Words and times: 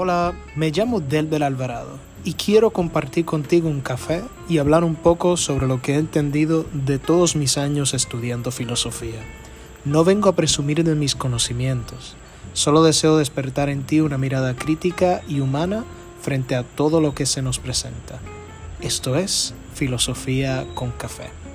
Hola, 0.00 0.32
me 0.54 0.70
llamo 0.70 1.00
Delbel 1.00 1.42
Alvarado 1.42 1.98
y 2.22 2.34
quiero 2.34 2.70
compartir 2.70 3.24
contigo 3.24 3.68
un 3.68 3.80
café 3.80 4.22
y 4.48 4.58
hablar 4.58 4.84
un 4.84 4.94
poco 4.94 5.36
sobre 5.36 5.66
lo 5.66 5.82
que 5.82 5.94
he 5.94 5.98
entendido 5.98 6.66
de 6.72 7.00
todos 7.00 7.34
mis 7.34 7.58
años 7.58 7.94
estudiando 7.94 8.52
filosofía. 8.52 9.18
No 9.84 10.04
vengo 10.04 10.28
a 10.28 10.36
presumir 10.36 10.84
de 10.84 10.94
mis 10.94 11.16
conocimientos, 11.16 12.14
solo 12.52 12.84
deseo 12.84 13.16
despertar 13.16 13.70
en 13.70 13.82
ti 13.82 13.98
una 13.98 14.18
mirada 14.18 14.54
crítica 14.54 15.20
y 15.26 15.40
humana 15.40 15.84
frente 16.22 16.54
a 16.54 16.62
todo 16.62 17.00
lo 17.00 17.16
que 17.16 17.26
se 17.26 17.42
nos 17.42 17.58
presenta. 17.58 18.20
Esto 18.80 19.16
es 19.16 19.52
Filosofía 19.74 20.64
con 20.76 20.92
Café. 20.92 21.47